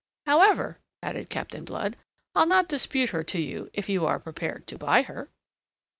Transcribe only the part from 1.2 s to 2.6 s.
Captain Blood, "I'll